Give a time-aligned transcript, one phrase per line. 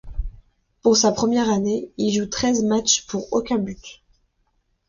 [0.81, 4.01] Pour sa première année, il joue treize matchs pour aucun but.